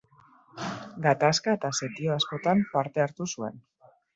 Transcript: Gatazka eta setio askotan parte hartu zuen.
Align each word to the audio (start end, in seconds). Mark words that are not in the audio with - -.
Gatazka 1.03 1.53
eta 1.59 1.71
setio 1.81 2.15
askotan 2.17 2.67
parte 2.75 3.05
hartu 3.07 3.29
zuen. 3.37 3.63